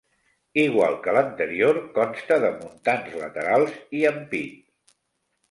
Igual 0.61 0.95
que 1.03 1.13
l'anterior 1.17 1.79
consta 1.97 2.39
de 2.45 2.49
muntants 2.63 3.15
laterals 3.21 3.79
i 4.01 4.05
ampit. 4.15 4.99